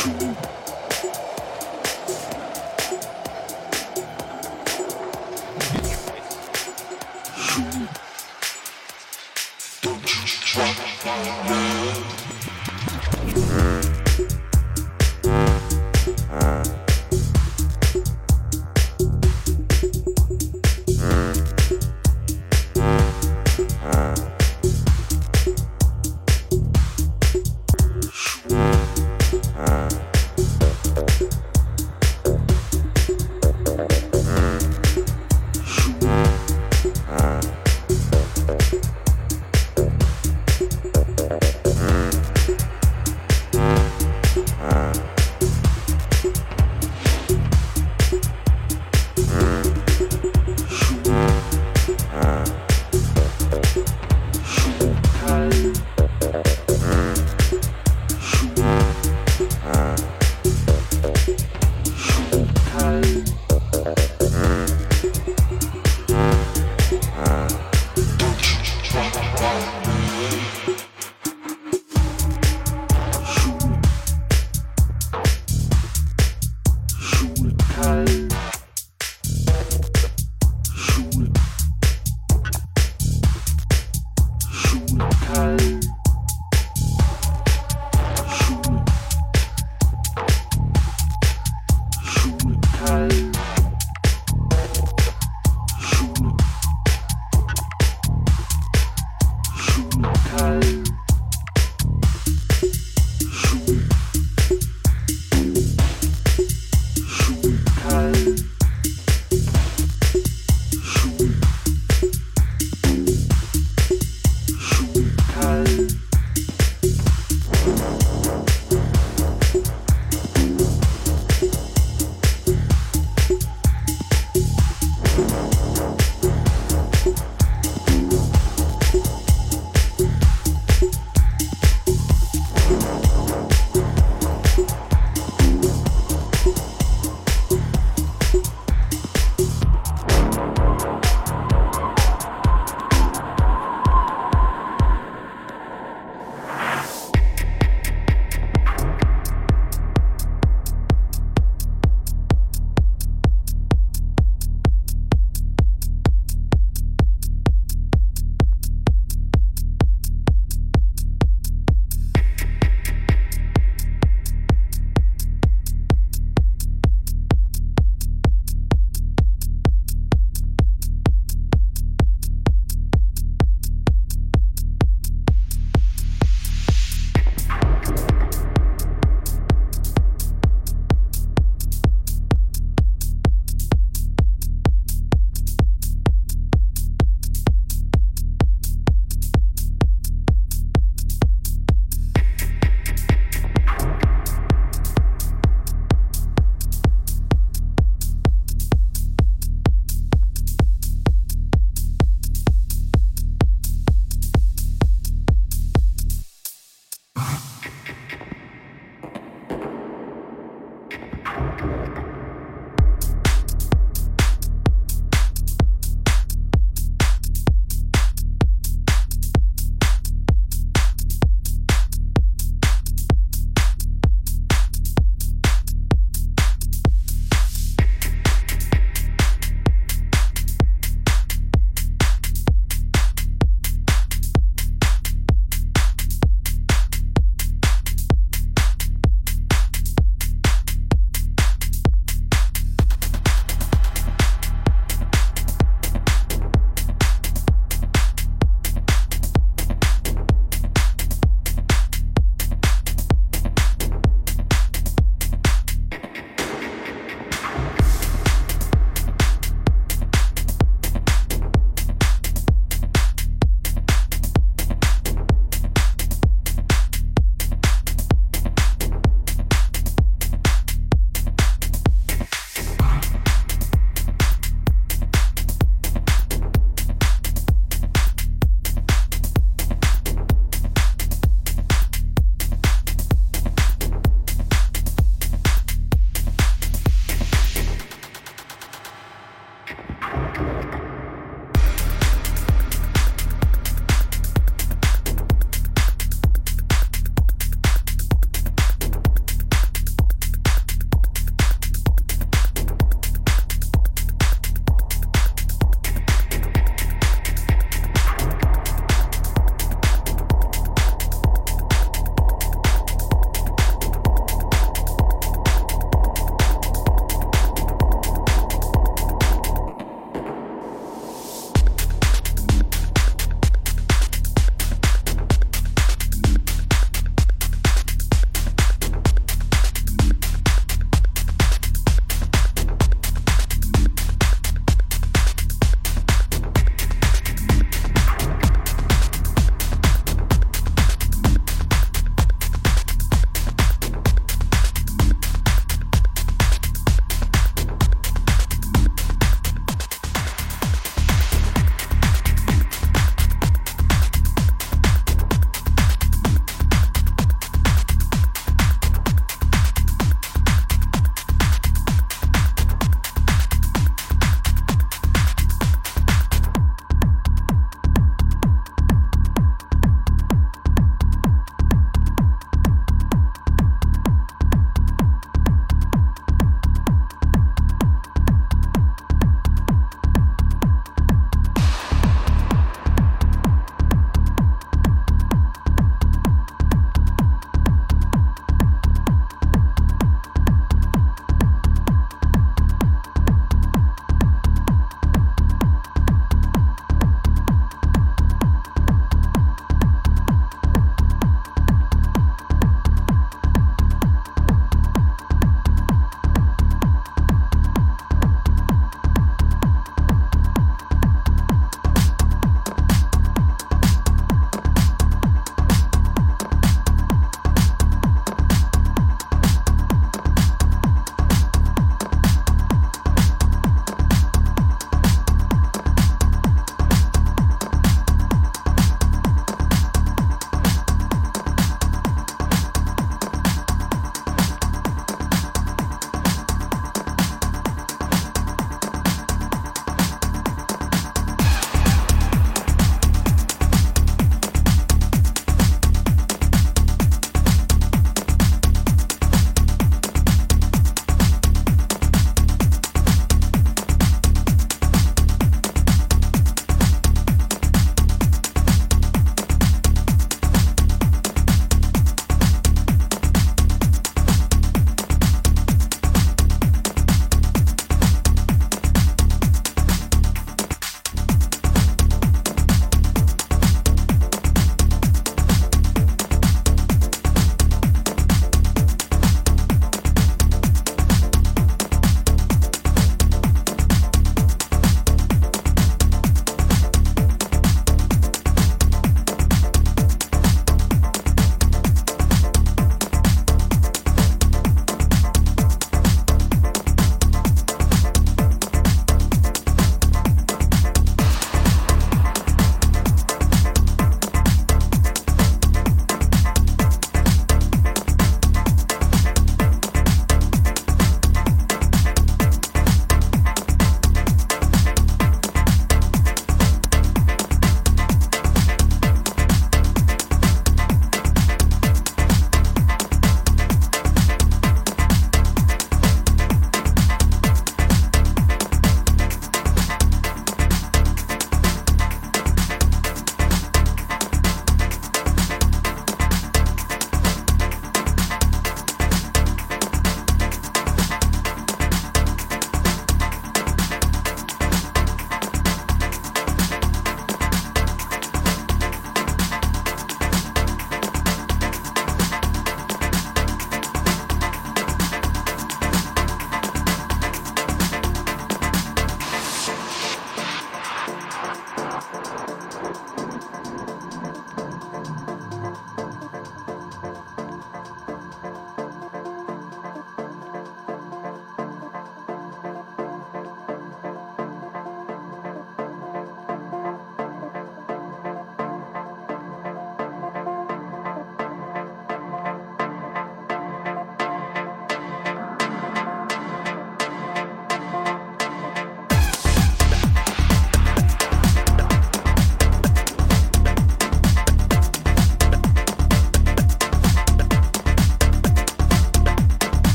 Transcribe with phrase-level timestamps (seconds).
[0.00, 0.49] Shoot.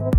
[0.00, 0.10] Bye.